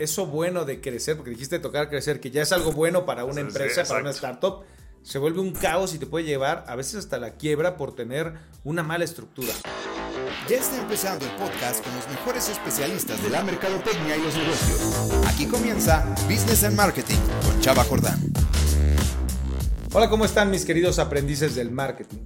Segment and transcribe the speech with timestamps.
[0.00, 3.42] eso bueno de crecer, porque dijiste tocar crecer, que ya es algo bueno para una
[3.42, 4.64] empresa, para una startup,
[5.02, 8.32] se vuelve un caos y te puede llevar a veces hasta la quiebra por tener
[8.64, 9.52] una mala estructura.
[10.48, 15.26] Ya está empezando el podcast con los mejores especialistas de la mercadotecnia y los negocios.
[15.26, 18.18] Aquí comienza Business and Marketing con Chava Jordán.
[19.92, 22.20] Hola, ¿cómo están mis queridos aprendices del marketing?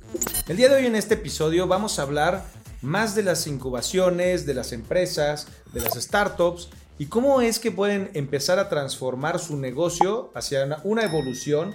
[0.47, 2.45] El día de hoy en este episodio vamos a hablar
[2.83, 6.69] más de las incubaciones, de las empresas, de las startups
[6.99, 11.75] y cómo es que pueden empezar a transformar su negocio hacia una evolución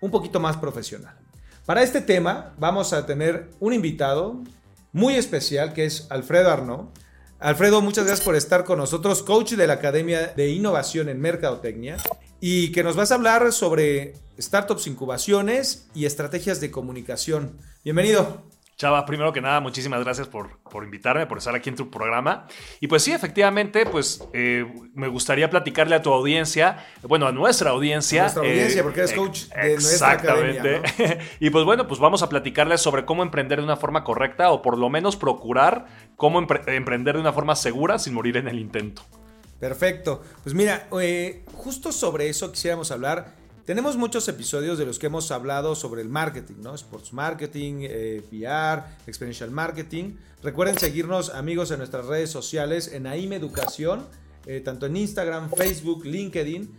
[0.00, 1.16] un poquito más profesional.
[1.64, 4.42] Para este tema vamos a tener un invitado
[4.92, 6.86] muy especial que es Alfredo Arnaud.
[7.38, 11.96] Alfredo, muchas gracias por estar con nosotros, coach de la Academia de Innovación en Mercadotecnia,
[12.40, 17.58] y que nos vas a hablar sobre startups, incubaciones y estrategias de comunicación.
[17.84, 18.48] Bienvenido.
[18.76, 22.46] Chava, primero que nada, muchísimas gracias por, invitarme, por estar aquí en tu programa.
[22.80, 27.70] Y pues sí, efectivamente, pues eh, me gustaría platicarle a tu audiencia, bueno, a nuestra
[27.70, 28.22] audiencia.
[28.22, 30.76] A nuestra audiencia, eh, porque eres coach de nuestra academia.
[30.76, 31.18] Exactamente.
[31.40, 34.62] y pues bueno, pues vamos a platicarles sobre cómo emprender de una forma correcta o
[34.62, 39.02] por lo menos procurar cómo emprender de una forma segura sin morir en el intento.
[39.58, 40.22] Perfecto.
[40.42, 43.34] Pues mira, eh, justo sobre eso quisiéramos hablar.
[43.68, 46.74] Tenemos muchos episodios de los que hemos hablado sobre el marketing, ¿no?
[46.74, 50.14] Sports marketing, eh, PR, experiential marketing.
[50.42, 54.06] Recuerden seguirnos, amigos, en nuestras redes sociales, en AIM Educación,
[54.46, 56.72] eh, tanto en Instagram, Facebook, LinkedIn,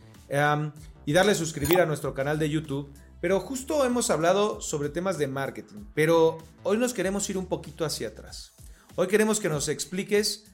[1.06, 2.92] y darle suscribir a nuestro canal de YouTube.
[3.22, 7.86] Pero justo hemos hablado sobre temas de marketing, pero hoy nos queremos ir un poquito
[7.86, 8.54] hacia atrás.
[8.96, 10.49] Hoy queremos que nos expliques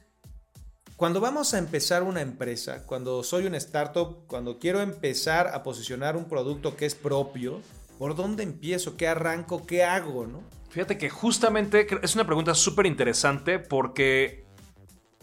[0.96, 6.16] cuando vamos a empezar una empresa, cuando soy una startup, cuando quiero empezar a posicionar
[6.16, 7.60] un producto que es propio,
[7.98, 8.96] ¿por dónde empiezo?
[8.96, 9.66] ¿Qué arranco?
[9.66, 10.26] ¿Qué hago?
[10.26, 10.42] ¿no?
[10.70, 14.45] Fíjate que justamente es una pregunta súper interesante porque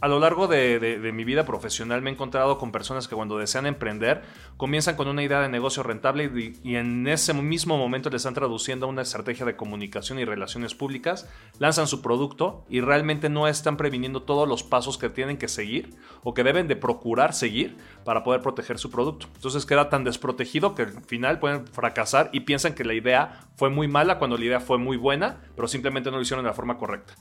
[0.03, 3.65] a lo largo de, mi vida profesional me he encontrado con personas que cuando desean
[3.65, 4.21] emprender
[4.57, 6.29] comienzan con una idea de negocio rentable
[6.61, 11.29] y, en ese mismo momento le están traduciendo una estrategia de comunicación y relaciones públicas,
[11.57, 15.95] lanzan su producto y realmente no están previniendo todos los pasos que tienen que seguir
[16.21, 19.27] o que deben de procurar seguir para poder proteger su producto.
[19.35, 23.69] Entonces queda tan desprotegido que al final pueden fracasar y piensan que la idea fue
[23.69, 26.53] muy mala cuando la idea fue muy buena, pero simplemente no lo hicieron de la
[26.53, 27.15] forma correcta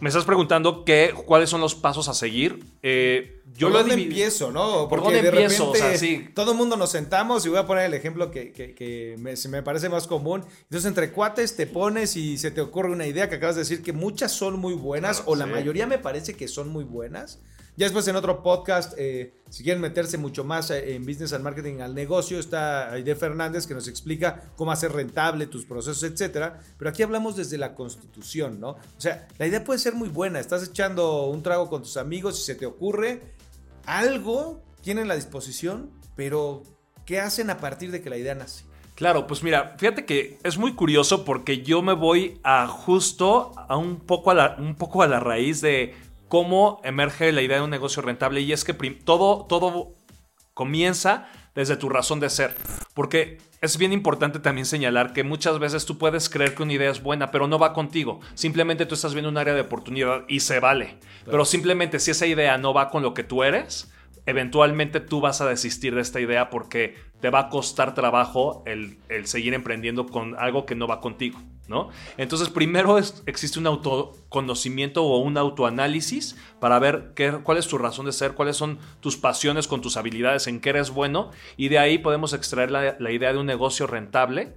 [0.00, 2.64] me estás preguntando qué, cuáles son los pasos a seguir.
[2.82, 4.88] Eh, yo ¿Por dónde empiezo, no?
[4.88, 5.70] ¿Por dónde empiezo?
[5.70, 6.28] o sea, sí.
[6.34, 9.88] Todo el mundo nos sentamos y voy a poner el ejemplo que, me, me, parece
[9.88, 10.44] más común.
[10.62, 13.82] Entonces, entre cuates te pones y se te ocurre una idea que acabas de decir
[13.82, 17.40] que muchas son muy buenas, o la mayoría me parece que son muy buenas.
[17.76, 21.42] Ya después en otro podcast, eh, si quieren meterse mucho más eh, en business and
[21.42, 26.60] marketing al negocio, está Aide Fernández que nos explica cómo hacer rentable tus procesos, etcétera.
[26.78, 28.70] Pero aquí hablamos desde la constitución, ¿no?
[28.70, 30.38] O sea, la idea puede ser muy buena.
[30.38, 33.22] Estás echando un trago con tus amigos y se te ocurre
[33.86, 36.62] algo, tienen la disposición, pero
[37.04, 38.64] ¿qué hacen a partir de que la idea nace?
[38.94, 43.76] Claro, pues mira, fíjate que es muy curioso porque yo me voy a justo a
[43.76, 45.96] un poco a la, un poco a la raíz de
[46.28, 49.94] cómo emerge la idea de un negocio rentable y es que todo, todo
[50.54, 52.54] comienza desde tu razón de ser.
[52.94, 56.90] Porque es bien importante también señalar que muchas veces tú puedes creer que una idea
[56.90, 58.20] es buena, pero no va contigo.
[58.34, 60.98] Simplemente tú estás viendo un área de oportunidad y se vale.
[61.24, 63.92] Pero simplemente si esa idea no va con lo que tú eres,
[64.26, 68.98] eventualmente tú vas a desistir de esta idea porque te va a costar trabajo el,
[69.26, 71.90] seguir emprendiendo con algo que no va contigo, ¿no?
[72.16, 78.06] Entonces, primero existe un autoconocimiento o un autoanálisis para ver qué, cuál es tu razón
[78.06, 81.78] de ser, cuáles son tus pasiones con tus habilidades, en qué eres bueno, y de
[81.78, 84.54] ahí podemos extraer la, idea de un negocio rentable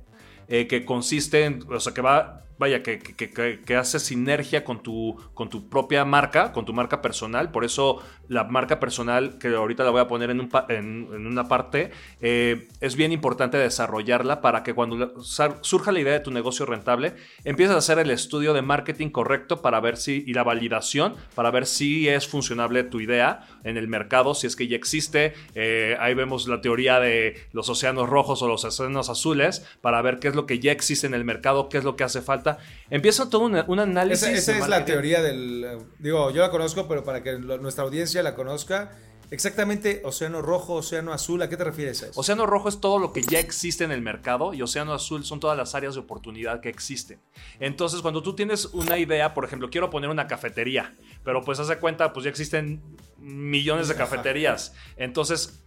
[0.47, 5.49] eh, que consiste en, o sea, que va vaya, que, hace sinergia con tu, con
[5.49, 7.51] tu propia marca, con tu marca personal.
[7.51, 11.47] Por eso la marca personal, que ahorita la voy a poner en, un, en, una
[11.47, 11.91] parte,
[12.21, 17.15] eh, es bien importante desarrollarla para que cuando surja la idea de tu negocio rentable,
[17.43, 21.51] empieces a hacer el estudio de marketing correcto para ver si, y la validación, para
[21.51, 25.33] ver si es funcionable tu idea en el mercado, si es que ya existe.
[25.55, 30.19] Eh, ahí vemos la teoría de los océanos rojos o los océanos azules, para ver
[30.19, 32.46] qué es lo que ya existe en el mercado, qué es lo que hace falta
[32.89, 34.27] Empieza todo un, análisis.
[34.27, 35.79] Esa, es la teoría del.
[35.99, 38.91] Digo, yo la conozco, pero para que nuestra audiencia la conozca.
[39.29, 42.19] Exactamente, océano rojo, océano azul, ¿a qué te refieres a eso?
[42.19, 45.41] Océano rojo es todo lo que ya existe en el mercado y océano azul son
[45.41, 47.19] todas las áreas de oportunidad que existen.
[47.59, 50.95] Entonces, cuando tú tienes una idea, por ejemplo, quiero poner una cafetería,
[51.25, 52.81] pero pues hace cuenta, pues ya existen
[53.17, 54.73] millones de cafeterías.
[54.95, 55.61] Entonces,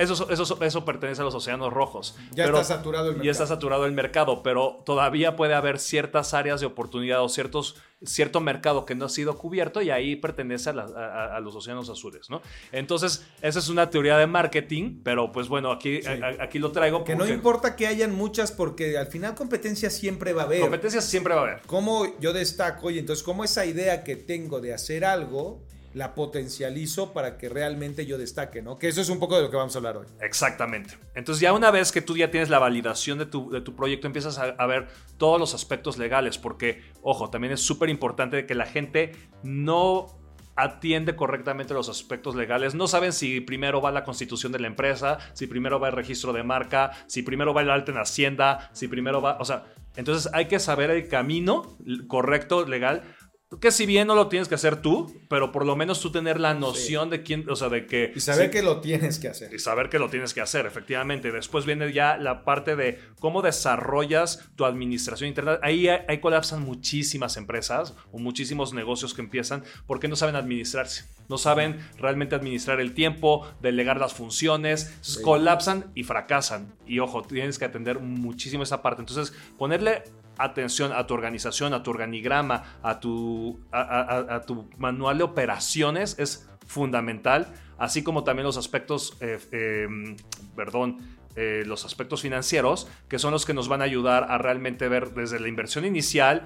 [0.00, 2.16] eso, eso, eso pertenece a los océanos rojos.
[2.32, 3.24] Ya está saturado el mercado.
[3.24, 7.76] Ya está saturado el mercado, pero todavía puede haber ciertas áreas de oportunidad o ciertos,
[8.02, 12.40] cierto mercado que no ha sido cubierto y ahí pertenece a, los océanos azules, ¿no?
[12.72, 16.00] Entonces, esa es una teoría de marketing, pero pues bueno, aquí,
[16.40, 17.04] aquí lo traigo.
[17.04, 20.60] Que no importa que hayan muchas, porque al final competencia siempre va a haber.
[20.60, 21.62] Competencia siempre va a haber.
[21.66, 22.90] ¿Cómo yo destaco?
[22.90, 25.62] Y entonces, ¿cómo esa idea que tengo de hacer algo
[25.92, 28.78] la potencializo para que realmente yo destaque, ¿no?
[28.78, 30.06] Que eso es un poco de lo que vamos a hablar hoy.
[30.20, 30.96] Exactamente.
[31.14, 34.06] Entonces ya una vez que tú ya tienes la validación de tu, de tu proyecto,
[34.06, 34.88] empiezas a, ver
[35.18, 40.06] todos los aspectos legales, porque, ojo, también es súper importante que la gente no
[40.54, 42.74] atiende correctamente los aspectos legales.
[42.74, 46.32] No saben si primero va la constitución de la empresa, si primero va el registro
[46.32, 49.38] de marca, si primero va el alta en Hacienda, si primero va...
[49.40, 49.64] O sea,
[49.96, 51.76] entonces hay que saber el camino
[52.06, 53.02] correcto legal
[53.58, 56.38] que si bien no lo tienes que hacer tú, pero por lo menos tú tener
[56.38, 58.12] la noción de quién, o sea, de que...
[58.14, 59.52] Y saber que lo tienes que hacer.
[59.52, 61.32] Y saber que lo tienes que hacer, efectivamente.
[61.32, 65.58] Después viene ya la parte de cómo desarrollas tu administración interna.
[65.62, 71.06] Ahí, ahí colapsan muchísimas empresas o muchísimos negocios que empiezan porque no saben administrarse.
[71.30, 74.98] No saben realmente administrar el tiempo, delegar las funciones.
[75.22, 76.74] colapsan y fracasan.
[76.86, 79.00] Y ojo, tienes que atender muchísimo esa parte.
[79.00, 80.02] Entonces, ponerle
[80.38, 86.48] atención a tu organización, a tu organigrama, a tu, a, tu manual de operaciones es
[86.66, 90.16] fundamental, así como también los aspectos, eh, em,
[90.56, 90.98] perdón,
[91.36, 95.14] eh, los aspectos financieros, que son los que nos van a ayudar a realmente ver
[95.14, 96.42] desde la inversión inicial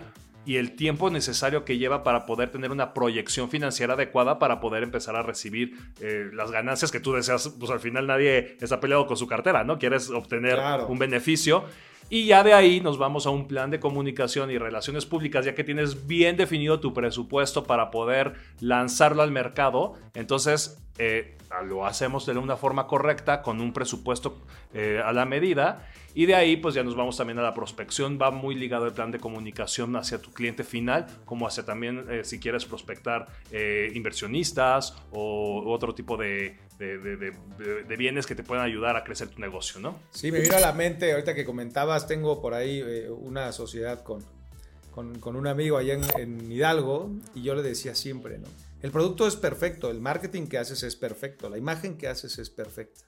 [0.46, 4.82] y el tiempo necesario que lleva para poder tener una proyección financiera adecuada para poder
[4.82, 7.48] empezar a recibir eh, las ganancias que tú deseas.
[7.58, 9.78] Pues al final nadie está peleado con su cartera, ¿no?
[9.78, 10.58] Quieres obtener
[10.88, 11.64] un beneficio
[12.10, 15.54] y ya de ahí nos vamos a un plan de comunicación y relaciones públicas, ya
[15.54, 19.94] que tienes bien definido tu presupuesto para poder lanzarlo al mercado.
[20.14, 24.38] Entonces, eh, lo hacemos de una forma correcta, con un presupuesto
[24.72, 25.88] eh, a la medida.
[26.14, 28.18] Y de ahí, pues ya nos vamos también a la prospección.
[28.20, 32.22] Va muy ligado el plan de comunicación hacia tu cliente final, como hacia también eh,
[32.24, 33.26] si quieres prospectar
[33.94, 39.80] inversionistas o otro tipo de, de, bienes que te puedan ayudar a crecer tu negocio,
[39.80, 40.00] ¿no?
[40.10, 44.02] Sí, me vino a la mente, ahorita que comentabas, tengo por ahí eh, una sociedad
[44.02, 44.24] con,
[44.90, 48.48] con, un amigo allá en, Hidalgo y yo le decía siempre, ¿no?
[48.82, 52.50] El producto es perfecto, el marketing que haces es perfecto, la imagen que haces es
[52.50, 53.02] perfecta,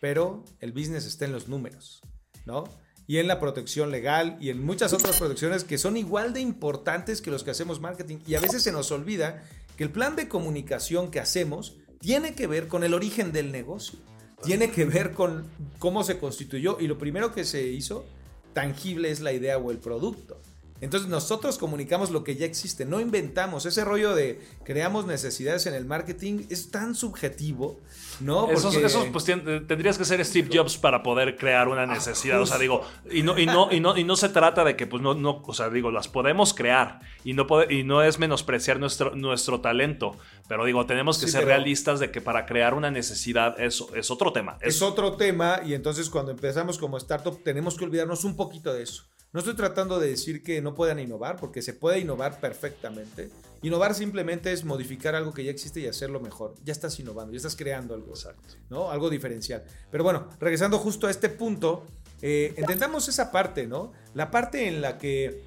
[0.00, 2.00] pero el business está en los números,
[2.46, 2.64] ¿no?
[3.10, 7.20] y en la protección legal y en muchas otras protecciones que son igual de importantes
[7.20, 8.18] que los que hacemos marketing.
[8.24, 9.42] Y a veces se nos olvida
[9.76, 13.98] que el plan de comunicación que hacemos tiene que ver con el origen del negocio.
[14.42, 15.48] Tiene que ver con
[15.78, 18.06] cómo se constituyó y lo primero que se hizo
[18.54, 20.40] tangible es la idea o el producto.
[20.80, 23.66] Entonces nosotros comunicamos lo que ya existe, no inventamos.
[23.66, 27.80] Ese rollo de creamos necesidades en el marketing es tan subjetivo,
[28.20, 28.50] ¿no?
[28.50, 32.40] Eso, pues tendrías que ser Steve Jobs para poder crear una necesidad.
[32.40, 34.86] o sea, digo, y no, y no, y no, y no se trata de que,
[34.86, 38.80] pues no, no, o sea, digo, las podemos crear y no, y no es menospreciar
[38.80, 40.16] nuestro, nuestro talento.
[40.48, 44.32] Pero digo, tenemos que ser realistas de que para crear una necesidad eso es otro
[44.32, 44.56] tema.
[44.60, 48.82] es otro tema y entonces cuando empezamos como startup tenemos que olvidarnos un poquito de
[48.82, 49.04] eso.
[49.32, 53.30] No estoy tratando de decir que no puedan innovar, porque se puede innovar perfectamente.
[53.62, 56.54] Innovar simplemente es modificar algo que ya existe y hacerlo mejor.
[56.64, 58.54] Ya estás innovando, ya estás creando algo, Exacto.
[58.70, 58.90] ¿no?
[58.90, 59.62] Algo diferencial.
[59.90, 61.86] Pero bueno, regresando justo a este punto,
[62.22, 63.92] eh, entendamos esa parte, ¿no?
[64.14, 65.44] La parte en la que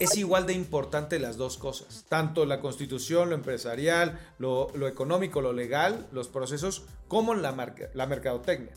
[0.00, 5.52] es igual de importante las dos cosas, tanto la constitución, lo empresarial, lo, económico, lo
[5.52, 8.72] legal, los procesos, como la, marca, la mercadotecnia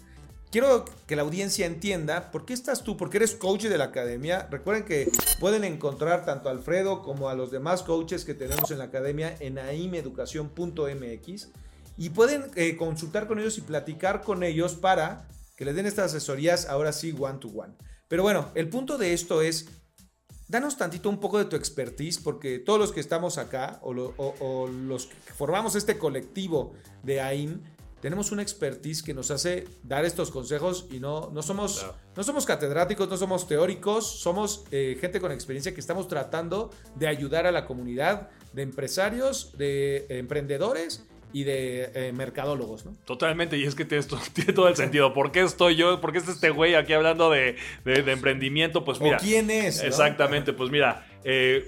[0.51, 4.47] quiero que la audiencia entienda por qué estás tú, porque eres coach de la academia.
[4.49, 8.79] Recuerden que pueden encontrar tanto a Alfredo como a los demás coaches que tenemos en
[8.79, 11.49] la academia en aimeducación.mx
[11.97, 16.13] y pueden eh, consultar con ellos y platicar con ellos para que les den estas
[16.13, 17.73] asesorías ahora sí one to one.
[18.07, 19.67] Pero bueno, el punto de esto es,
[20.47, 24.67] danos tantito un poco de tu expertise, porque todos los que estamos acá o, o
[24.67, 26.73] los que formamos este colectivo
[27.03, 27.63] de AIM,
[28.01, 31.85] tenemos una expertise que nos hace dar estos consejos y no, no, somos,
[32.15, 37.07] no somos catedráticos, no somos teóricos, somos eh, gente con experiencia que estamos tratando de
[37.07, 42.95] ayudar a la comunidad de empresarios, de emprendedores y de eh, mercadólogos, ¿no?
[43.05, 45.13] Totalmente, y es que tiene, tiene, todo el sentido.
[45.13, 45.99] ¿Por qué estoy yo?
[45.99, 48.85] ¿Por qué está este güey aquí hablando de, emprendimiento?
[48.85, 49.17] Pues mira.
[49.17, 49.81] quién es?
[49.83, 51.67] Exactamente, pues mira, eh,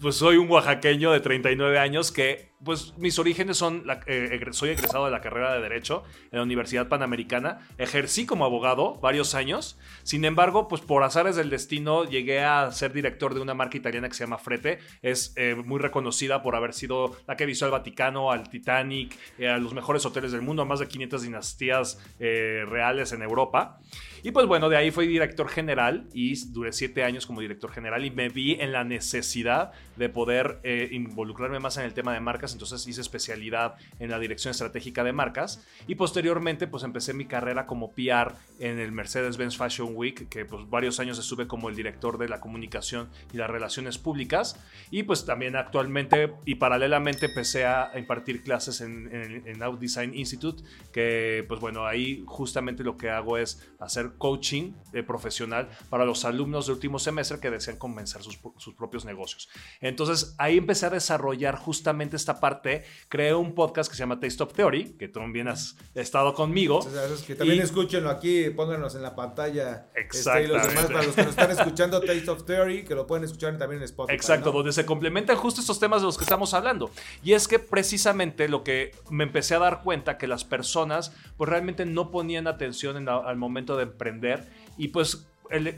[0.00, 5.04] pues soy un oaxaqueño de 39 años que pues mis orígenes son, eh, soy egresado
[5.04, 10.24] de la carrera de Derecho en la Universidad Panamericana, ejercí como abogado varios años, sin
[10.24, 14.14] embargo, pues por azares del destino llegué a ser director de una marca italiana que
[14.14, 18.32] se llama Frete, es eh, muy reconocida por haber sido la que visó al Vaticano,
[18.32, 23.12] al Titanic, eh, a los mejores hoteles del mundo, a más de 500 dinastías reales
[23.12, 23.78] en Europa.
[24.22, 28.04] Y pues bueno, de ahí fui director general y duré siete años como director general
[28.04, 30.60] y me vi en la necesidad de poder
[30.90, 35.12] involucrarme más en el tema de marcas entonces hice especialidad en la dirección estratégica de
[35.12, 40.44] marcas y posteriormente pues empecé mi carrera como PR en el Mercedes-Benz Fashion Week, que
[40.44, 44.58] pues varios años estuve como el director de la comunicación y las relaciones públicas
[44.90, 50.62] y pues también actualmente y paralelamente empecé a impartir clases en, en, Out Design Institute,
[50.92, 56.24] que pues bueno, ahí justamente lo que hago es hacer coaching eh, profesional para los
[56.24, 59.48] alumnos de último semestre que desean comenzar sus, sus propios negocios.
[59.80, 64.42] Entonces ahí empecé a desarrollar justamente esta parte, creé un podcast que se llama Taste
[64.42, 66.86] of Theory, que tú también has estado conmigo.
[67.26, 69.88] que también escúchenlo aquí, pónganos en la pantalla.
[69.94, 70.40] Exacto.
[70.40, 73.06] Este, y los demás, para los que nos están escuchando Taste of Theory, que lo
[73.06, 74.14] pueden escuchar también en Spotify.
[74.14, 76.90] Exacto, donde se complementan justo estos temas de los que estamos hablando.
[77.22, 81.48] Y es que precisamente lo que me empecé a dar cuenta que las personas pues
[81.48, 85.26] realmente no ponían atención al momento de emprender y pues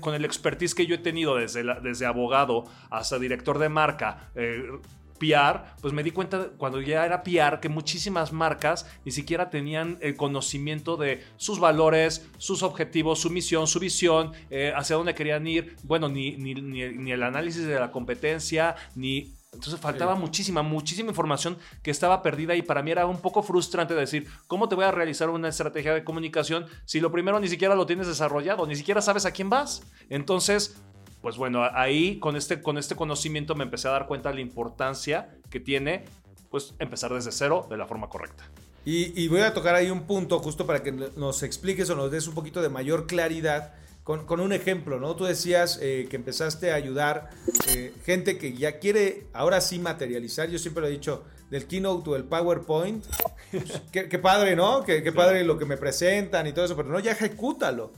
[0.00, 4.64] con el expertise que yo he tenido desde, desde abogado hasta director de marca, eh,
[5.21, 9.99] PR, pues me di cuenta cuando ya era PR que muchísimas marcas ni siquiera tenían
[10.00, 15.47] el conocimiento de sus valores, sus objetivos, su misión, su visión, eh, hacia dónde querían
[15.47, 21.59] ir, bueno, ni, ni, el análisis de la competencia, ni entonces faltaba muchísima, muchísima información
[21.83, 24.93] que estaba perdida y para mí era un poco frustrante decir, ¿cómo te voy a
[24.93, 29.03] realizar una estrategia de comunicación si lo primero ni siquiera lo tienes desarrollado, ni siquiera
[29.03, 29.83] sabes a quién vas?
[30.09, 30.81] Entonces,
[31.23, 34.41] pues bueno, ahí con este, con este conocimiento me empecé a dar cuenta de la
[34.41, 36.05] importancia que tiene
[36.50, 38.45] pues empezar desde cero de la forma correcta.
[38.85, 42.27] Y, voy a tocar ahí un punto justo para que nos expliques o nos des
[42.27, 45.15] un poquito de mayor claridad con, un ejemplo, ¿no?
[45.15, 47.31] Tú decías eh, que empezaste a ayudar
[47.69, 52.11] eh, gente que ya quiere ahora sí materializar, yo siempre lo he dicho, del keynote
[52.11, 53.05] o el PowerPoint,
[53.53, 54.83] pues, qué, padre, ¿no?
[54.83, 57.93] Qué, qué padre lo que me presentan y todo eso, pero no, ya ejecútalo.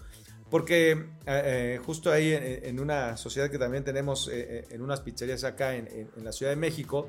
[0.53, 5.45] Porque eh, eh, justo ahí en, una sociedad que también tenemos eh, en unas pizzerías
[5.45, 7.09] acá en, la Ciudad de México,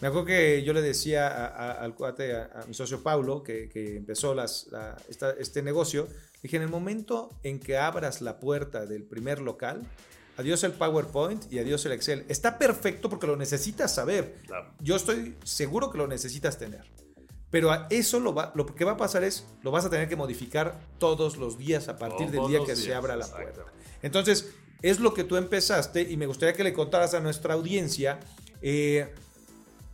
[0.00, 1.26] me acuerdo que yo le decía
[1.72, 4.68] al cuate, a, mi socio Paulo, que, empezó las,
[5.36, 6.06] este negocio,
[6.40, 9.82] dije, en el momento en que abras la puerta del primer local,
[10.36, 12.24] adiós el PowerPoint y adiós el Excel.
[12.28, 14.36] Está perfecto porque lo necesitas saber.
[14.78, 16.84] Yo estoy seguro que lo necesitas tener.
[17.50, 20.16] Pero eso lo, va, lo que va a pasar es, lo vas a tener que
[20.16, 23.64] modificar todos los días a partir del día que se abra la puerta.
[24.02, 28.20] Entonces, es lo que tú empezaste y me gustaría que le contaras a nuestra audiencia
[28.62, 29.12] eh,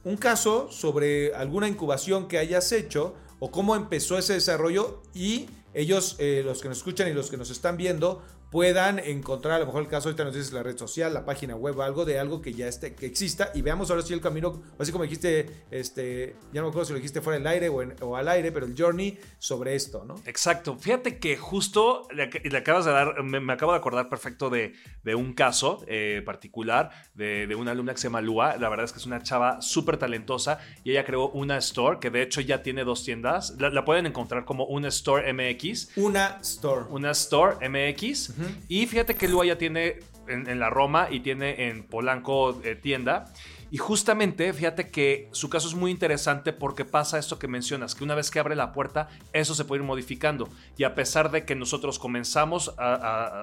[0.04, 6.16] un caso sobre alguna incubación que hayas hecho o cómo empezó ese desarrollo y ellos,
[6.18, 9.66] eh, los que nos escuchan y los que nos están viendo, puedan encontrar, a lo
[9.66, 12.42] mejor el caso ahorita nos dices la red social, la página web, algo de algo
[12.42, 16.36] que ya esté, que exista y veamos ahora si el camino, así como dijiste, este,
[16.52, 18.74] ya no me acuerdo si lo dijiste fuera del aire o, al aire, pero el
[18.76, 20.16] journey sobre esto, ¿no?
[20.26, 20.76] Exacto.
[20.76, 22.24] Fíjate que justo le,
[22.56, 24.74] acabas de dar, me, acabo de acordar perfecto de,
[25.14, 28.58] un caso eh, particular de, una alumna que se llama Lua.
[28.58, 32.10] La verdad es que es una chava súper talentosa y ella creó una store que
[32.10, 33.54] de hecho ya tiene dos tiendas.
[33.58, 35.96] La, pueden encontrar como una store MX.
[35.96, 36.84] Una store.
[36.90, 38.41] Una store MX.
[38.68, 43.32] Y fíjate que Lua ya tiene en, la Roma y tiene en Polanco eh, tienda.
[43.70, 48.04] Y justamente, fíjate que su caso es muy interesante porque pasa esto que mencionas, que
[48.04, 50.50] una vez que abre la puerta, eso se puede ir modificando.
[50.76, 52.74] Y a pesar de que nosotros comenzamos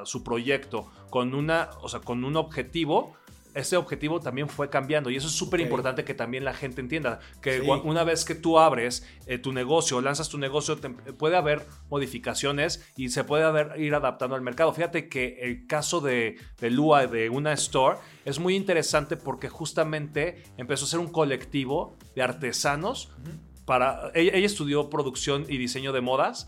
[0.04, 3.16] su proyecto con, una, o sea, con un objetivo,
[3.60, 7.20] ese objetivo también fue cambiando y eso es súper importante que también la gente entienda
[7.42, 10.78] que una vez que tú abres eh, tu negocio, lanzas tu negocio,
[11.18, 14.74] puede haber modificaciones y se puede ir adaptando al mercado.
[14.74, 20.44] Fíjate que el caso de, de Lua, de una store, es muy interesante porque justamente
[20.58, 23.12] empezó a ser un colectivo de artesanos.
[23.66, 26.48] Para, ella estudió producción y diseño de modas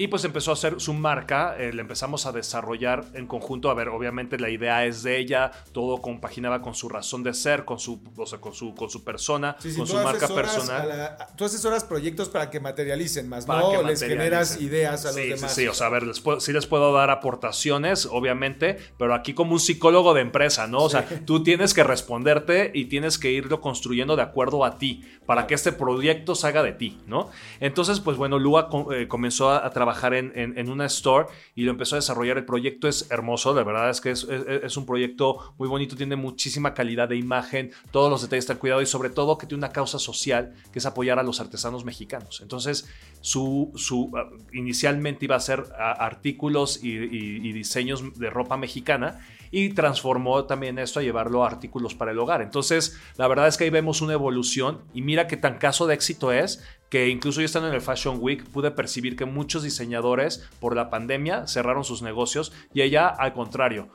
[0.00, 3.68] y pues empezó a hacer su marca, eh, la empezamos a desarrollar en conjunto.
[3.68, 7.66] A ver, obviamente la idea es de ella, todo compaginaba con su razón de ser,
[7.66, 11.18] con su, o sea, con su, con su persona, con su marca personal.
[11.36, 13.82] tú asesoras proyectos para que materialicen más, ¿no?
[13.82, 15.52] les generas ideas a los demás.
[15.52, 19.34] Sí, sí, o sea, a ver, les sí les puedo dar aportaciones, obviamente, pero aquí
[19.34, 20.78] como un psicólogo de empresa, ¿no?
[20.78, 25.04] O sea, tú tienes que responderte y tienes que irlo construyendo de acuerdo a ti,
[25.26, 27.28] para que este proyecto salga de ti, ¿no?
[27.60, 31.96] Entonces, pues bueno, Lua eh, comenzó a trabajar trabajar en, una store y lo empezó
[31.96, 32.38] a desarrollar.
[32.38, 36.74] El proyecto es hermoso, de verdad es que es, un proyecto muy bonito, tiene muchísima
[36.74, 39.98] calidad de imagen, todos los detalles están cuidados y sobre todo que tiene una causa
[39.98, 42.40] social que es apoyar a los artesanos mexicanos.
[42.40, 42.88] Entonces,
[43.20, 49.20] su, su ah, inicialmente iba a ser ah, artículos y diseños de ropa mexicana
[49.50, 52.42] y transformó también esto a llevarlo a artículos para el hogar.
[52.42, 55.94] Entonces, la verdad es que ahí vemos una evolución y mira qué tan caso de
[55.94, 60.48] éxito es que incluso yo estando en el Fashion Week pude percibir que muchos diseñadores
[60.58, 63.88] por la pandemia cerraron sus negocios y ella al contrario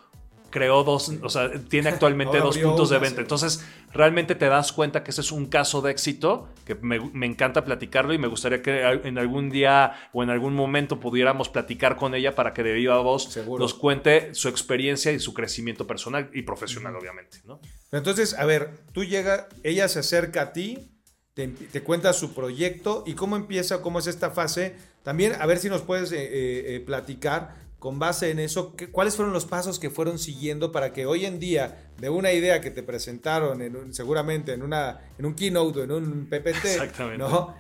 [0.56, 3.20] creó dos, o sea, tiene actualmente dos puntos de venta.
[3.20, 6.96] Entonces, realmente te das cuenta que ese es un caso de éxito, que me,
[7.26, 11.98] encanta platicarlo y me gustaría que en algún día o en algún momento pudiéramos platicar
[11.98, 16.30] con ella para que de viva voz nos cuente su experiencia y su crecimiento personal
[16.34, 17.60] y profesional, obviamente, ¿no?
[17.92, 20.90] Entonces, a ver, tú llega, ella se acerca a ti,
[21.34, 24.78] te, cuenta su proyecto y cómo empieza, cómo es esta fase.
[25.04, 29.16] También, a ver si nos puedes eh, eh, eh, platicar con base en eso, ¿cuáles
[29.16, 32.72] fueron los pasos que fueron siguiendo para que hoy en día, de una idea que
[32.72, 37.54] te presentaron en seguramente en, una, en un keynote o en un PPT, ¿no?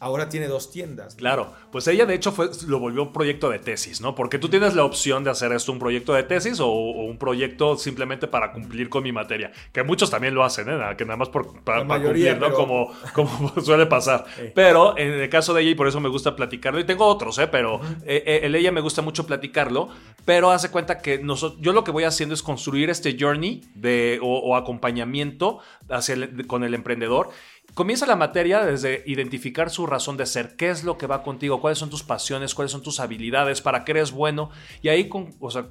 [0.00, 1.14] Ahora tiene dos tiendas.
[1.14, 4.14] Claro, pues ella de hecho fue, lo volvió un proyecto de tesis, ¿no?
[4.14, 7.76] Porque tú tienes la opción de hacer esto un proyecto de tesis o, un proyecto
[7.76, 10.78] simplemente para cumplir con mi materia, que muchos también lo hacen, ¿eh?
[10.96, 12.52] Que nada más por, para, cumplir, ¿no?
[12.52, 14.24] Como, como suele pasar.
[14.54, 17.38] Pero en el caso de ella, y por eso me gusta platicarlo, y tengo otros,
[17.38, 17.46] ¿eh?
[17.46, 19.90] Pero eh, eh, el ella me gusta mucho platicarlo,
[20.24, 24.18] pero hace cuenta que nosotros, yo lo que voy haciendo es construir este journey de,
[24.22, 26.16] o, acompañamiento hacia
[26.46, 27.30] con el emprendedor
[27.74, 31.60] Comienza la materia desde identificar su razón de ser, qué es lo que va contigo,
[31.60, 34.50] cuáles son tus pasiones, cuáles son tus habilidades, para qué eres bueno.
[34.82, 35.66] Y ahí con, o sea,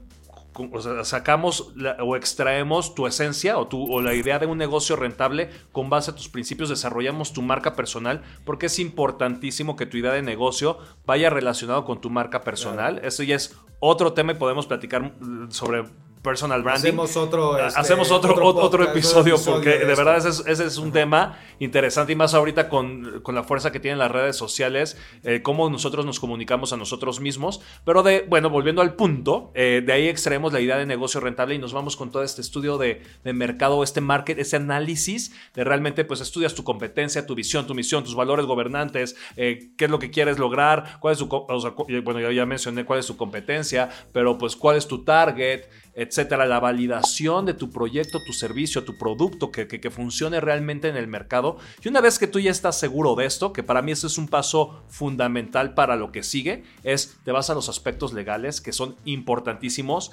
[1.03, 5.89] sacamos o extraemos tu esencia o, tu, o la idea de un negocio rentable con
[5.89, 10.21] base a tus principios, desarrollamos tu marca personal, porque es importantísimo que tu idea de
[10.21, 12.99] negocio vaya relacionado con tu marca personal.
[13.03, 15.85] Eso ya es otro tema y podemos platicar mm, sobre
[16.21, 16.89] personal branding.
[16.89, 22.13] Hacemos otro, este, Hacemos otro, otro, episodio, porque de, verdad ese es, un tema interesante
[22.13, 26.05] y más ahorita con, con, la fuerza que tienen las redes sociales, eh, cómo nosotros
[26.05, 27.61] nos comunicamos a nosotros mismos.
[27.85, 31.55] Pero de, bueno, volviendo al punto, eh, de ahí extraemos la idea de negocio rentable
[31.55, 35.63] y nos vamos con todo este estudio de, de, mercado, este market, este análisis de
[35.63, 39.91] realmente pues estudias tu competencia, tu visión, tu misión, tus valores gobernantes, eh, qué es
[39.91, 43.89] lo que quieres lograr, cuál es tu, bueno, ya, ya mencioné cuál es tu competencia,
[44.11, 48.97] pero pues cuál es tu target, etcétera, la validación de tu proyecto, tu servicio, tu
[48.97, 51.57] producto, que, que, funcione realmente en el mercado.
[51.83, 54.17] Y una vez que tú ya estás seguro de esto, que para mí eso es
[54.17, 58.71] un paso fundamental para lo que sigue, es te vas a los aspectos legales que
[58.71, 60.11] son importantísimos.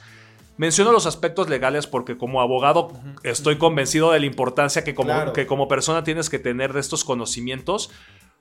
[0.57, 2.91] Menciono los aspectos legales porque como abogado
[3.23, 7.05] estoy convencido de la importancia que como, que como persona tienes que tener de estos
[7.05, 7.91] conocimientos.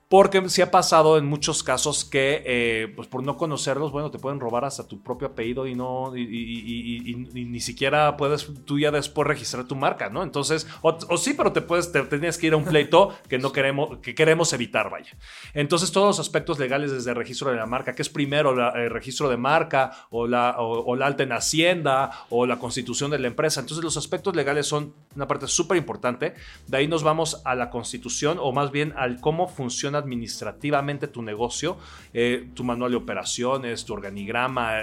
[0.08, 4.20] Porque sí ha pasado en muchos casos que, eh, pues por no conocerlos, bueno, te
[4.20, 9.26] pueden robar hasta tu propio apellido y no, y, ni siquiera puedes tú ya después
[9.26, 10.22] registrar tu marca, ¿no?
[10.22, 13.50] Entonces, o, sí, pero te puedes, te, tienes que ir a un pleito que no
[13.50, 15.10] queremos, que queremos evitar, vaya.
[15.54, 18.90] Entonces, todos los aspectos legales desde el registro de la marca, que es primero el
[18.90, 23.26] registro de marca o la, o la alta en Hacienda o la constitución de la
[23.26, 23.60] empresa.
[23.60, 26.34] Entonces, los aspectos legales son una parte súper importante.
[26.68, 31.22] De ahí nos vamos a la constitución o más bien al cómo funciona administrativamente tu
[31.22, 31.76] negocio,
[32.12, 34.74] eh, tu manual de operaciones, tu organigrama,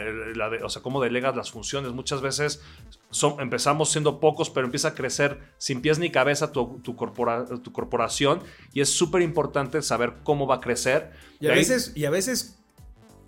[0.63, 1.91] o sea, cómo delegas las funciones.
[1.91, 2.61] Muchas veces
[3.09, 7.71] son, empezamos siendo pocos, pero empieza a crecer sin pies ni cabeza tu, tu, tu
[7.71, 8.41] corporación
[8.73, 11.11] y es súper importante saber cómo va a crecer.
[11.39, 12.59] Y a, veces, y a veces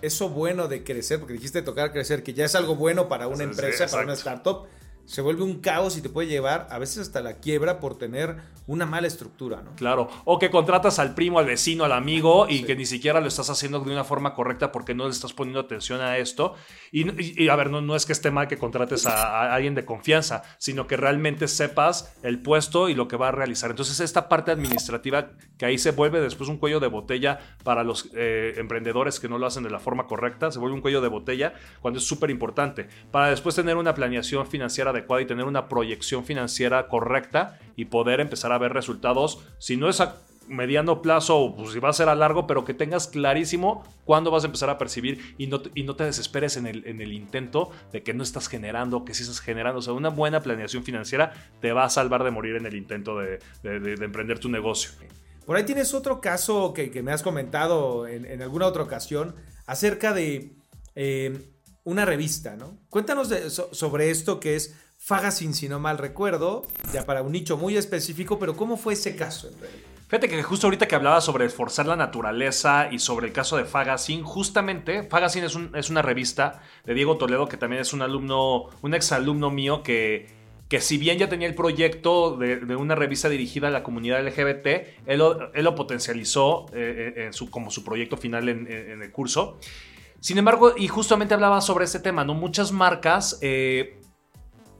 [0.01, 3.43] eso bueno de crecer, porque dijiste tocar crecer, que ya es algo bueno para una
[3.43, 4.67] empresa, para una startup
[5.05, 8.37] se vuelve un caos y te puede llevar a veces hasta la quiebra por tener
[8.67, 9.75] una mala estructura, ¿no?
[9.75, 13.27] Claro, o que contratas al primo, al vecino, al amigo y que ni siquiera lo
[13.27, 16.55] estás haciendo de una forma correcta porque no le estás poniendo atención a esto.
[16.91, 20.43] Y, a ver, no, no, es que esté mal que contrates a, alguien de confianza,
[20.57, 23.69] sino que realmente sepas el puesto y lo que va a realizar.
[23.69, 28.09] Entonces, esta parte administrativa que ahí se vuelve después un cuello de botella para los
[28.15, 31.09] eh, emprendedores que no lo hacen de la forma correcta, se vuelve un cuello de
[31.09, 32.87] botella cuando es súper importante.
[33.11, 38.19] Para después tener una planeación financiera adecuada y tener una proyección financiera correcta y poder
[38.19, 41.93] empezar a ver resultados, si no es a mediano plazo o pues, si va a
[41.93, 45.61] ser a largo, pero que tengas clarísimo cuándo vas a empezar a percibir y no,
[45.73, 49.13] y no te desesperes en el, en el intento de que no estás generando, que
[49.13, 49.79] sí estás generando.
[49.79, 53.17] O sea, una buena planeación financiera te va a salvar de morir en el intento
[53.17, 54.91] de, emprender tu negocio.
[55.45, 59.35] Por ahí tienes otro caso que, me has comentado en, alguna otra ocasión
[59.67, 60.53] acerca de
[60.95, 61.37] eh,
[61.83, 62.79] una revista, ¿no?
[62.89, 63.29] Cuéntanos
[63.71, 68.39] sobre esto que es Fagasin, si no mal recuerdo, ya para un nicho muy específico,
[68.39, 69.83] pero ¿cómo fue ese caso en realidad?
[70.07, 73.65] Fíjate que justo ahorita que hablaba sobre forzar la naturaleza y sobre el caso de
[73.65, 78.63] Fagazine, justamente, Fagazine es, es una revista de Diego Toledo, que también es un alumno,
[78.81, 80.27] un exalumno mío que,
[80.69, 84.67] que si bien ya tenía el proyecto de, una revista dirigida a la comunidad LGBT,
[85.05, 89.59] él lo, potencializó eh, eh, en su, como su proyecto final en, el curso.
[90.19, 92.33] Sin embargo, y justamente hablaba sobre este tema, ¿no?
[92.33, 93.99] Muchas marcas eh,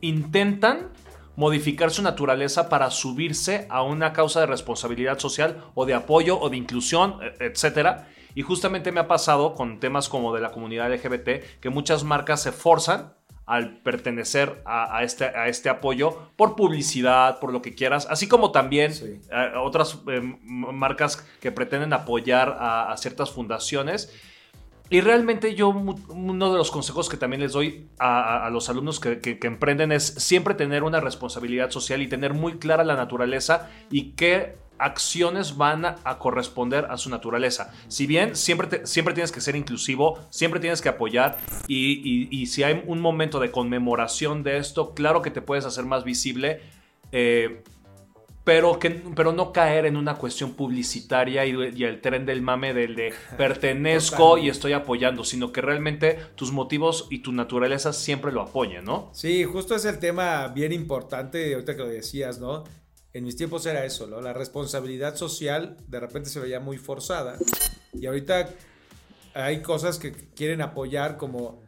[0.01, 0.89] intentan
[1.35, 6.49] modificar su naturaleza para subirse a una causa de responsabilidad social o de apoyo o
[6.49, 8.07] de inclusión, e, etcétera.
[8.33, 12.41] Y justamente me ha pasado con temas como de la comunidad LGBT que muchas marcas
[12.41, 13.13] se forzan
[13.45, 18.51] al pertenecer a, este, a este apoyo por publicidad, por lo que quieras, así como
[18.51, 24.11] también eh, otras eh, marcas que pretenden apoyar a ciertas fundaciones.
[24.89, 29.39] Y realmente yo, uno de los consejos que también les doy a, los alumnos que,
[29.43, 34.57] emprenden es siempre tener una responsabilidad social y tener muy clara la naturaleza y qué
[34.77, 37.73] acciones van a, corresponder a su naturaleza.
[37.87, 42.83] Si bien siempre, siempre tienes que ser inclusivo, siempre tienes que apoyar y, si hay
[42.85, 46.61] un momento de conmemoración de esto, claro que te puedes hacer más visible.
[47.11, 47.63] Eh,
[48.45, 52.95] pero, que, pero no caer en una cuestión publicitaria y, el tren del mame del
[52.95, 58.41] de pertenezco y estoy apoyando, sino que realmente tus motivos y tu naturaleza siempre lo
[58.41, 59.09] apoyen, ¿no?
[59.13, 62.63] Sí, justo es el tema bien importante, ahorita que lo decías, ¿no?
[63.13, 64.21] En mis tiempos era eso, ¿no?
[64.21, 67.37] La responsabilidad social de repente se veía muy forzada
[67.93, 68.49] y ahorita
[69.33, 71.64] hay cosas que quieren apoyar como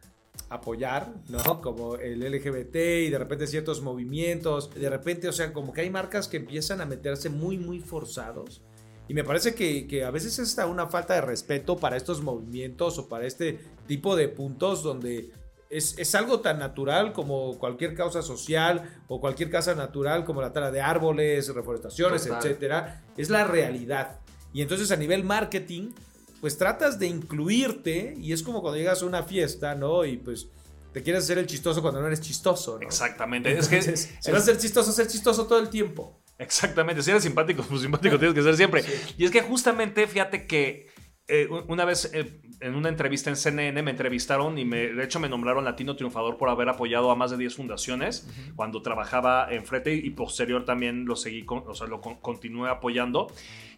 [0.48, 1.60] apoyar, ¿no?
[1.60, 5.90] Como el LGBT y de repente ciertos movimientos, de repente, o sea, como que hay
[5.90, 8.62] marcas que empiezan a meterse muy, muy forzados.
[9.08, 13.08] Y me parece que, a veces es una falta de respeto para estos movimientos o
[13.08, 15.32] para este tipo de puntos donde
[15.70, 20.70] es, algo tan natural como cualquier causa social o cualquier causa natural como la tala
[20.70, 23.02] de árboles, reforestaciones, etcétera.
[23.16, 24.20] Es la realidad.
[24.52, 25.92] Y entonces a nivel marketing,
[26.40, 30.04] pues tratas de incluirte y es como cuando llegas a una fiesta, ¿no?
[30.04, 30.48] Y pues
[30.92, 32.86] te quieres hacer el chistoso cuando no eres chistoso, ¿no?
[32.86, 33.56] Exactamente.
[33.56, 36.22] es que si vas a ser chistoso, ser chistoso todo el tiempo.
[36.38, 37.02] Exactamente.
[37.02, 38.84] Si eres simpático, pues simpático tienes que ser siempre.
[39.16, 40.88] Y es que justamente, fíjate que
[41.26, 45.20] eh, una vez eh, en una entrevista en CNN me entrevistaron y me, de hecho
[45.20, 49.64] me nombraron latino triunfador por haber apoyado a más de 10 fundaciones cuando trabajaba en
[49.64, 53.28] Frete y posterior también lo seguí, o sea, lo continué apoyando.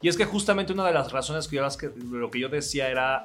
[0.01, 2.89] Y es que justamente una de las razones que yo, que, lo que yo decía
[2.89, 3.25] era,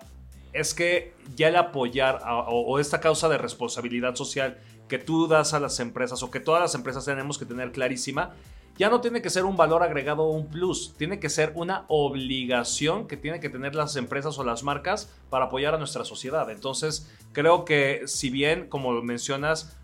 [0.52, 5.60] es que ya el apoyar o esta causa de responsabilidad social que tú das a
[5.60, 8.34] las empresas o que todas las empresas tenemos que tener clarísima,
[8.78, 11.86] ya no tiene que ser un valor agregado o un plus, tiene que ser una
[11.88, 16.50] obligación que tienen que tener las empresas o las marcas para apoyar a nuestra sociedad.
[16.50, 19.78] Entonces, creo que si bien, como mencionas,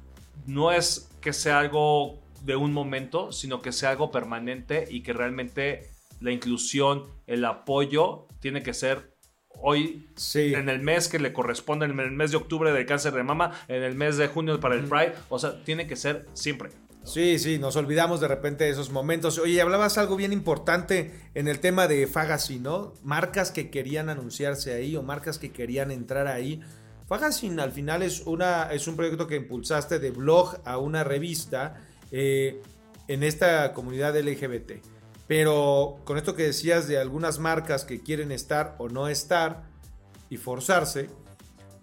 [0.45, 5.13] no es que sea algo de un momento, sino que sea algo permanente y que
[5.13, 9.11] realmente la inclusión, el apoyo, tiene que ser
[9.61, 13.23] hoy, en el mes que le corresponde, en el mes de octubre del cáncer de
[13.23, 16.71] mama, en el mes de junio para el Pride, o sea, tiene que ser siempre.
[17.03, 19.39] Sí, sí, nos olvidamos de repente de esos momentos.
[19.39, 22.93] Oye, hablabas algo bien importante en el tema de Fagacy, ¿no?
[23.03, 26.61] Marcas que querían anunciarse ahí o marcas que querían entrar ahí.
[27.11, 31.81] Fagacin al final es, una, es un proyecto que impulsaste de blog a una revista
[32.09, 32.61] eh,
[33.09, 34.73] en esta comunidad LGBT.
[35.27, 39.63] Pero con esto que decías de algunas marcas que quieren estar o no estar
[40.29, 41.09] y forzarse,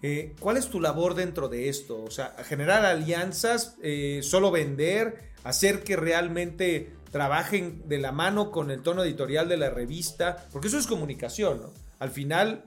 [0.03, 2.03] eh, ¿Cuál es tu labor dentro de esto?
[2.03, 8.71] O sea, generar alianzas, eh, solo vender, hacer que realmente trabajen de la mano con
[8.71, 11.73] el tono editorial de la revista, porque eso es comunicación, ¿no?
[11.99, 12.65] Al final,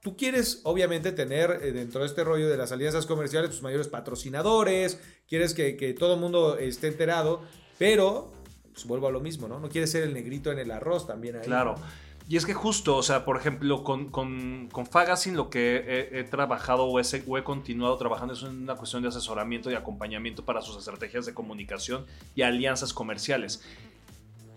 [0.00, 3.88] tú quieres obviamente tener eh, dentro de este rollo de las alianzas comerciales tus mayores
[3.88, 7.42] patrocinadores, quieres que, todo el mundo esté enterado,
[7.78, 8.32] pero
[8.72, 9.58] pues vuelvo a lo mismo, ¿no?
[9.58, 11.42] No quieres ser el negrito en el arroz también ahí.
[11.42, 11.74] Claro.
[12.28, 16.24] Y es que justo, o sea, por ejemplo, con, con, con Fagacin lo que he,
[16.24, 21.24] trabajado o he, continuado trabajando es una cuestión de asesoramiento y acompañamiento para sus estrategias
[21.24, 23.64] de comunicación y alianzas comerciales.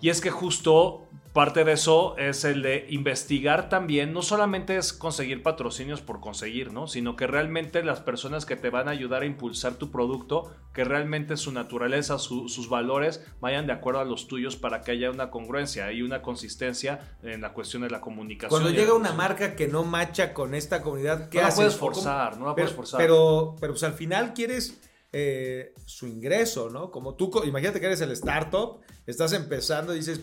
[0.01, 4.91] Y es que justo parte de eso es el de investigar también, no solamente es
[4.91, 6.87] conseguir patrocinios por conseguir, ¿no?
[6.87, 10.83] Sino que realmente las personas que te van a ayudar a impulsar tu producto, que
[10.83, 15.29] realmente su naturaleza, sus valores vayan de acuerdo a los tuyos para que haya una
[15.29, 18.61] congruencia y una consistencia en la cuestión de la comunicación.
[18.61, 22.37] Cuando llega una marca que no macha con esta comunidad, ¿qué no la puedes forzar,
[22.37, 22.99] no la puedes forzar.
[22.99, 24.81] Pero, pero pues al final quieres
[25.13, 26.91] eh, su ingreso, ¿no?
[26.91, 30.19] Como tú, imagínate que eres el startup, estás empezando y dices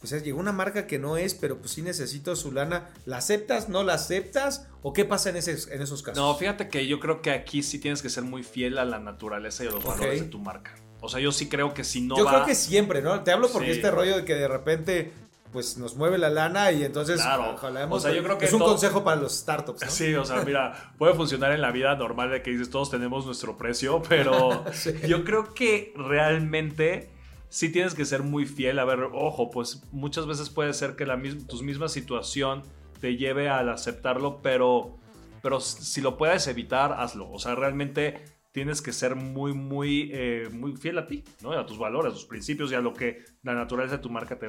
[0.00, 2.88] pues llegó una marca que no es, pero pues sí necesito su lana.
[3.04, 3.68] ¿La aceptas?
[3.68, 4.66] ¿No la aceptas?
[4.82, 6.18] ¿O qué pasa en, ese, en esos casos?
[6.18, 8.98] No, fíjate que yo creo que aquí sí tienes que ser muy fiel a la
[8.98, 10.74] naturaleza y a los valores de tu marca.
[11.02, 12.16] O sea, yo sí creo que si no.
[12.16, 13.22] Yo creo que siempre, ¿no?
[13.22, 15.12] Te hablo porque este rollo de que de repente
[15.52, 17.54] pues nos mueve la lana y entonces Claro.
[17.54, 19.82] ojalá O sea, yo creo que es un todo- consejo para los startups.
[19.84, 19.90] ¿no?
[19.90, 23.26] Sí, o sea, mira, puede funcionar en la vida normal de que dices todos tenemos
[23.26, 24.94] nuestro precio, pero Sí.
[25.08, 27.10] yo creo que realmente
[27.50, 28.78] sí tienes que ser muy fiel.
[28.78, 32.62] A ver, ojo, pues muchas veces puede ser que la mis- tu misma situación
[33.00, 34.96] te lleve al aceptarlo, pero,
[35.42, 37.30] pero si lo puedes evitar, hazlo.
[37.30, 41.52] O sea, realmente tienes que ser muy, muy, eh, muy fiel a ti, ¿no?
[41.52, 44.38] A tus valores, a tus principios y a lo que la naturaleza de tu marca
[44.38, 44.48] te,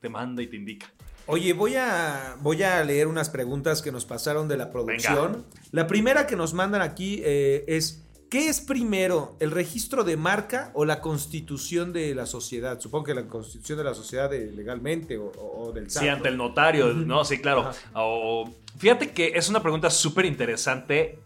[0.00, 0.86] te- manda y te indica.
[1.26, 5.44] Oye, voy a, voy a leer unas preguntas que nos pasaron de la producción.
[5.72, 8.01] La primera que nos mandan aquí eh, es,
[8.32, 12.80] ¿qué es primero, el registro de marca o la constitución de la sociedad?
[12.80, 16.94] Supongo que la constitución de la sociedad eh, legalmente o, del Sí, ante el notario,
[16.94, 17.26] ¿no?
[17.26, 17.70] Sí, claro.
[17.92, 21.18] O- fíjate que es una pregunta súper interesante,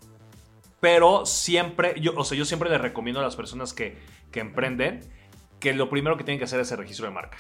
[0.81, 3.97] pero siempre, yo, o sea, yo siempre le recomiendo a las personas que,
[4.33, 5.09] que emprenden
[5.61, 7.39] que lo primero que tienen que hacer es el registro de marca.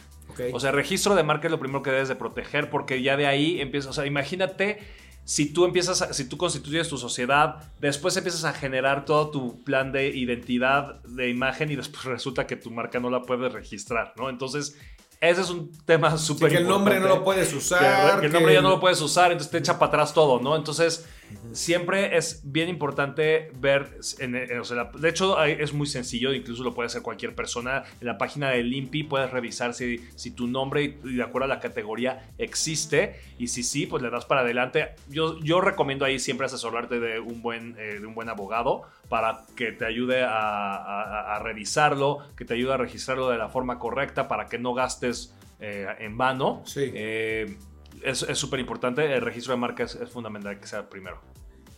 [0.52, 3.16] O sea, el registro de marca es lo primero que debes de proteger porque ya
[3.16, 4.78] de ahí empiezas, o sea, imagínate
[5.26, 9.62] si tú empiezas, a- si tú constituyes tu sociedad, después empiezas a generar todo tu
[9.64, 14.14] plan de identidad, de imagen y después resulta que tu marca no la puedes registrar,
[14.16, 14.30] ¿no?
[14.30, 14.78] Entonces,
[15.20, 18.20] ese es un tema Sí, súper que el nombre no lo puedes usar.
[18.20, 20.54] que el nombre ya no lo puedes usar, entonces te echa para atrás todo, ¿no?
[20.54, 21.06] Entonces,
[21.52, 26.32] siempre es bien importante ver, en- en- o sea, la- de hecho es muy sencillo,
[26.32, 30.30] incluso lo puede hacer cualquier persona, en la página del INPI puedes revisar si, si
[30.32, 34.10] tu nombre y, y de acuerdo a la categoría existe, y si sí, pues le
[34.10, 34.90] das para adelante.
[35.08, 39.44] Yo, yo recomiendo ahí siempre asesorarte de un buen, eh, de un buen abogado para
[39.56, 40.30] que te ayude a,
[40.76, 44.74] a- a revisarlo, que te ayude a registrarlo de la forma correcta para que no
[44.74, 46.62] gastes eh, en vano.
[46.66, 46.90] Sí.
[46.94, 47.56] Eh,
[48.02, 51.20] es súper importante, el registro de marca es, es fundamental que sea primero.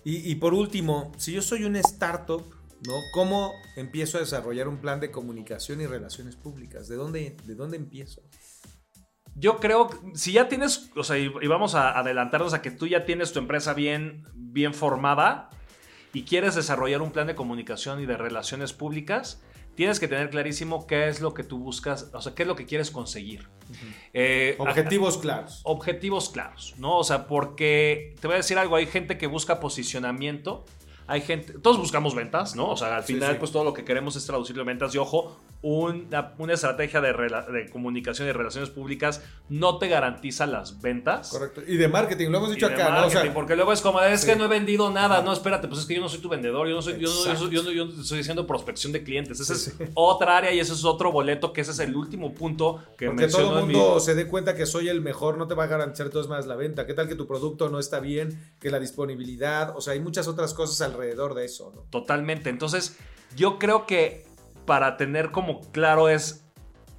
[0.05, 2.45] Y, y por último, si yo soy una startup,
[2.87, 2.95] ¿no?
[3.13, 6.89] ¿Cómo empiezo a desarrollar un plan de comunicación y relaciones públicas?
[6.89, 8.23] ¿De dónde, de dónde empiezo?
[9.35, 12.71] Yo creo que si ya tienes, o sea, y, y vamos a adelantarnos a que
[12.71, 15.51] tú ya tienes tu empresa bien, bien formada
[16.13, 19.43] y quieres desarrollar un plan de comunicación y de relaciones públicas,
[19.79, 22.57] tienes que tener clarísimo qué es lo que tú buscas, o sea, qué es lo
[22.57, 23.47] que quieres conseguir.
[24.13, 25.61] Eh, Objetivos claros.
[25.63, 26.97] objetivos claros, ¿no?
[26.99, 30.65] O sea, porque te voy a decir algo, hay gente que busca posicionamiento,
[31.09, 32.71] hay gente, todos buscamos ventas, ¿no?
[32.71, 33.37] O sea, al final, sí.
[33.41, 37.13] pues todo lo que queremos es traducirlo en ventas y ojo, una, una estrategia de,
[37.13, 41.31] de comunicación y relaciones públicas no te garantiza las ventas.
[41.31, 41.63] Correcto.
[41.67, 43.07] Y de marketing, lo hemos Y dicho de acá, ¿no?
[43.07, 44.27] O sea, marketing, porque luego es como, es Sí.
[44.29, 46.69] que no he vendido nada, no, espérate, pues es que yo no soy tu vendedor,
[46.69, 49.75] yo no soy, yo no, yo yo yo estoy haciendo prospección de clientes, esa es
[49.95, 53.23] otra área y ese es otro boleto, que ese es el último punto que porque
[53.23, 55.65] menciono todo el mi- mundo se dé cuenta que soy el mejor, no te va
[55.65, 56.87] a garantizar todas más la venta.
[56.87, 58.39] ¿Qué tal que tu producto no está bien?
[58.61, 61.83] Que la disponibilidad, o sea, hay muchas otras cosas alrededor de eso, ¿no?
[61.91, 62.51] Totalmente.
[62.51, 62.99] Entonces,
[63.37, 64.27] yo creo que
[64.67, 66.45] para tener como claro es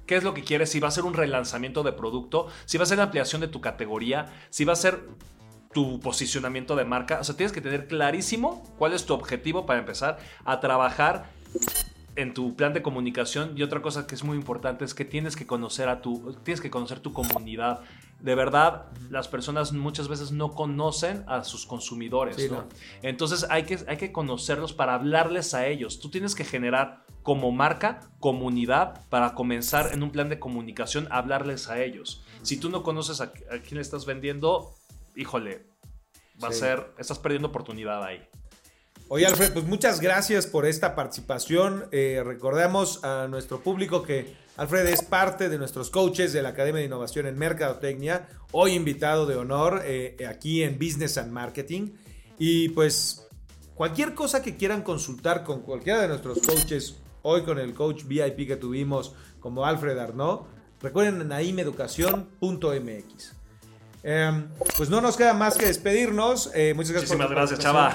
[0.06, 2.84] qué es lo que quieres, si va a ser un relanzamiento de producto, si va
[2.84, 5.00] a ser la ampliación de tu categoría, si va a ser
[5.72, 7.20] tu posicionamiento de marca.
[7.20, 11.30] O sea, tienes que tener clarísimo cuál es tu objetivo para empezar a trabajar
[12.16, 15.36] en tu plan de comunicación y otra cosa que es muy importante es que tienes
[15.36, 17.80] que conocer a tu tienes que conocer tu comunidad.
[18.20, 22.56] De verdad, las personas muchas veces no conocen a sus consumidores, Sí, ¿no?
[22.58, 22.68] no.
[23.02, 26.00] Entonces hay que, hay que conocerlos para hablarles a ellos.
[26.00, 31.18] Tú tienes que generar como marca comunidad para comenzar en un plan de comunicación a
[31.18, 32.22] hablarles a ellos.
[32.42, 34.74] Si tú no conoces a, a quién le estás vendiendo,
[35.16, 35.66] híjole,
[36.42, 38.26] va a ser, estás perdiendo oportunidad ahí.
[39.12, 41.86] Oye, Alfred, pues muchas gracias por esta participación.
[41.90, 46.78] Eh, recordamos a nuestro público que Alfred es parte de nuestros coaches de la Academia
[46.78, 51.88] de Innovación en Mercadotecnia, hoy invitado de honor eh, aquí en Business and Marketing.
[52.38, 53.26] Y pues
[53.74, 58.46] cualquier cosa que quieran consultar con cualquiera de nuestros coaches, hoy con el coach VIP
[58.46, 60.42] que tuvimos como Alfred Arnaud,
[60.80, 63.39] recuerden en aimeducación.mx.
[64.02, 64.44] Eh,
[64.76, 66.50] pues no nos queda más que despedirnos.
[66.54, 67.92] Eh, muchas gracias Muchísimas gracias, chava.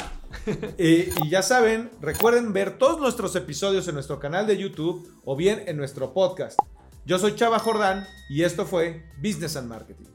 [0.78, 5.36] Eh, y ya saben, recuerden ver todos nuestros episodios en nuestro canal de YouTube o
[5.36, 6.60] bien en nuestro podcast.
[7.06, 10.14] Yo soy Chava Jordán y esto fue Business and Marketing.